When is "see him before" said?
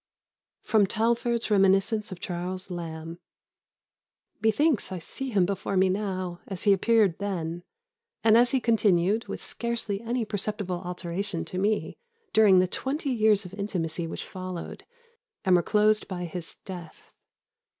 4.97-5.77